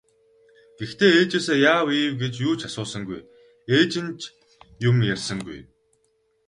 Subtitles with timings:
[0.77, 3.21] Гэхдээ ээжээсээ яав ийв гэж юу ч асуусангүй,
[3.77, 4.21] ээж нь ч
[4.89, 5.59] юм ярьсангүй.